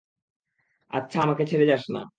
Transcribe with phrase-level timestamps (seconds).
[1.19, 2.01] আমাকে ছেড়ে যাস না।